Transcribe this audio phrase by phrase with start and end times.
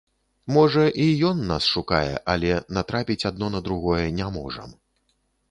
[0.53, 4.69] Можа і ён нас шукае, але натрапіць адно на другое не можам.